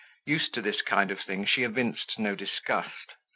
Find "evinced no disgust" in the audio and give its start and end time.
1.61-3.13